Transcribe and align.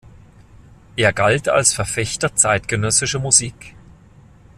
Er 0.95 1.13
galt 1.13 1.47
als 1.47 1.75
Verfechter 1.75 2.33
zeitgenössischer 2.35 3.19
Musik. 3.19 3.75